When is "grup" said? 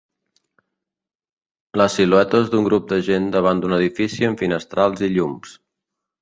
2.69-2.87